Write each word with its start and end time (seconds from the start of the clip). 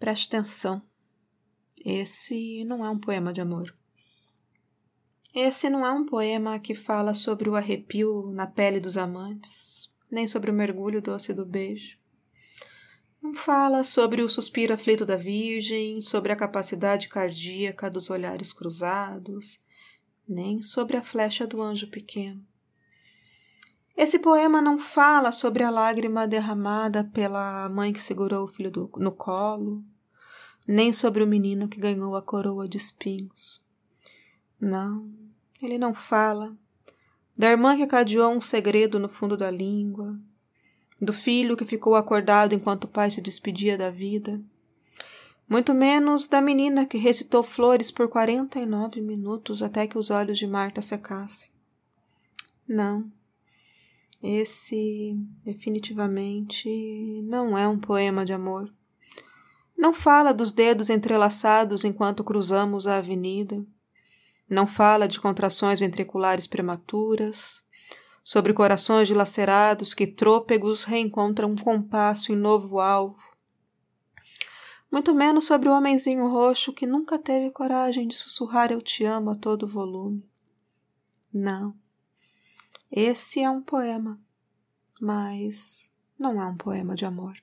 Preste 0.00 0.34
atenção. 0.34 0.82
Esse 1.84 2.64
não 2.64 2.82
é 2.82 2.88
um 2.88 2.98
poema 2.98 3.34
de 3.34 3.42
amor. 3.42 3.76
Esse 5.34 5.68
não 5.68 5.84
é 5.84 5.92
um 5.92 6.06
poema 6.06 6.58
que 6.58 6.74
fala 6.74 7.12
sobre 7.12 7.50
o 7.50 7.54
arrepio 7.54 8.32
na 8.32 8.46
pele 8.46 8.80
dos 8.80 8.96
amantes, 8.96 9.92
nem 10.10 10.26
sobre 10.26 10.50
o 10.50 10.54
mergulho 10.54 11.02
doce 11.02 11.34
do 11.34 11.44
beijo. 11.44 11.98
Não 13.22 13.34
fala 13.34 13.84
sobre 13.84 14.22
o 14.22 14.30
suspiro 14.30 14.72
aflito 14.72 15.04
da 15.04 15.16
Virgem, 15.16 16.00
sobre 16.00 16.32
a 16.32 16.36
capacidade 16.36 17.06
cardíaca 17.06 17.90
dos 17.90 18.08
olhares 18.08 18.54
cruzados, 18.54 19.62
nem 20.26 20.62
sobre 20.62 20.96
a 20.96 21.02
flecha 21.02 21.46
do 21.46 21.60
anjo 21.60 21.90
pequeno. 21.90 22.42
Esse 24.00 24.18
poema 24.18 24.62
não 24.62 24.78
fala 24.78 25.30
sobre 25.30 25.62
a 25.62 25.68
lágrima 25.68 26.26
derramada 26.26 27.04
pela 27.04 27.68
mãe 27.68 27.92
que 27.92 28.00
segurou 28.00 28.44
o 28.44 28.48
filho 28.48 28.70
do, 28.70 28.90
no 28.96 29.12
colo, 29.12 29.84
nem 30.66 30.90
sobre 30.90 31.22
o 31.22 31.26
menino 31.26 31.68
que 31.68 31.78
ganhou 31.78 32.16
a 32.16 32.22
coroa 32.22 32.66
de 32.66 32.78
espinhos. 32.78 33.62
Não, 34.58 35.06
ele 35.60 35.76
não 35.76 35.92
fala. 35.92 36.56
Da 37.36 37.50
irmã 37.50 37.76
que 37.76 37.86
cadeou 37.86 38.32
um 38.32 38.40
segredo 38.40 38.98
no 38.98 39.06
fundo 39.06 39.36
da 39.36 39.50
língua, 39.50 40.18
do 40.98 41.12
filho 41.12 41.54
que 41.54 41.66
ficou 41.66 41.94
acordado 41.94 42.54
enquanto 42.54 42.84
o 42.84 42.88
pai 42.88 43.10
se 43.10 43.20
despedia 43.20 43.76
da 43.76 43.90
vida, 43.90 44.40
muito 45.46 45.74
menos 45.74 46.26
da 46.26 46.40
menina 46.40 46.86
que 46.86 46.96
recitou 46.96 47.42
flores 47.42 47.90
por 47.90 48.08
quarenta 48.08 48.58
e 48.58 48.64
nove 48.64 49.02
minutos 49.02 49.62
até 49.62 49.86
que 49.86 49.98
os 49.98 50.08
olhos 50.08 50.38
de 50.38 50.46
Marta 50.46 50.80
secassem. 50.80 51.50
Não, 52.66 53.12
esse 54.22 55.16
definitivamente 55.44 56.68
não 57.24 57.56
é 57.56 57.66
um 57.66 57.78
poema 57.78 58.24
de 58.24 58.32
amor. 58.32 58.72
Não 59.76 59.94
fala 59.94 60.34
dos 60.34 60.52
dedos 60.52 60.90
entrelaçados 60.90 61.84
enquanto 61.84 62.22
cruzamos 62.22 62.86
a 62.86 62.98
avenida. 62.98 63.64
Não 64.48 64.66
fala 64.66 65.08
de 65.08 65.18
contrações 65.18 65.80
ventriculares 65.80 66.46
prematuras, 66.46 67.64
sobre 68.22 68.52
corações 68.52 69.08
dilacerados 69.08 69.94
que 69.94 70.06
trôpegos 70.06 70.84
reencontram 70.84 71.50
um 71.50 71.56
compasso 71.56 72.32
em 72.32 72.36
novo 72.36 72.78
alvo. 72.78 73.18
Muito 74.92 75.14
menos 75.14 75.46
sobre 75.46 75.68
o 75.68 75.72
homenzinho 75.72 76.28
roxo 76.28 76.72
que 76.72 76.86
nunca 76.86 77.18
teve 77.18 77.50
coragem 77.50 78.06
de 78.06 78.16
sussurrar 78.16 78.72
eu 78.72 78.82
te 78.82 79.04
amo 79.04 79.30
a 79.30 79.36
todo 79.36 79.66
volume. 79.66 80.28
Não. 81.32 81.74
Esse 82.92 83.40
é 83.40 83.48
um 83.48 83.62
poema, 83.62 84.20
mas 85.00 85.88
não 86.18 86.42
é 86.42 86.46
um 86.46 86.56
poema 86.56 86.94
de 86.94 87.04
amor. 87.04 87.36